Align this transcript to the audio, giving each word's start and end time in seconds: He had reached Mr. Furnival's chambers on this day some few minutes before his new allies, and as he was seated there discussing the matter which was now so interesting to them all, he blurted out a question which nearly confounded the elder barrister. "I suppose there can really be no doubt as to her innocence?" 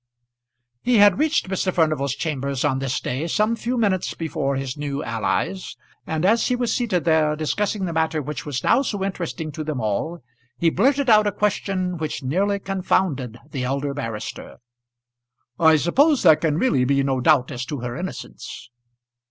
He 0.81 0.95
had 0.97 1.19
reached 1.19 1.47
Mr. 1.47 1.71
Furnival's 1.71 2.15
chambers 2.15 2.65
on 2.65 2.79
this 2.79 2.99
day 2.99 3.27
some 3.27 3.55
few 3.55 3.77
minutes 3.77 4.15
before 4.15 4.55
his 4.55 4.75
new 4.75 5.03
allies, 5.03 5.77
and 6.07 6.25
as 6.25 6.47
he 6.47 6.55
was 6.55 6.73
seated 6.75 7.05
there 7.05 7.35
discussing 7.35 7.85
the 7.85 7.93
matter 7.93 8.19
which 8.19 8.43
was 8.43 8.63
now 8.63 8.81
so 8.81 9.03
interesting 9.03 9.51
to 9.51 9.63
them 9.63 9.79
all, 9.79 10.23
he 10.57 10.71
blurted 10.71 11.07
out 11.07 11.27
a 11.27 11.31
question 11.31 11.99
which 11.99 12.23
nearly 12.23 12.57
confounded 12.57 13.37
the 13.51 13.63
elder 13.63 13.93
barrister. 13.93 14.57
"I 15.59 15.75
suppose 15.75 16.23
there 16.23 16.35
can 16.35 16.57
really 16.57 16.83
be 16.83 17.03
no 17.03 17.19
doubt 17.21 17.51
as 17.51 17.63
to 17.65 17.81
her 17.81 17.95
innocence?" 17.95 18.71